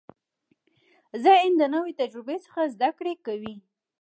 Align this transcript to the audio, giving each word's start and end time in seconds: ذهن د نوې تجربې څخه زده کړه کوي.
ذهن 1.23 1.51
د 1.57 1.61
نوې 1.73 1.91
تجربې 2.01 2.37
څخه 2.45 2.61
زده 2.73 2.89
کړه 2.97 3.13
کوي. 3.25 3.55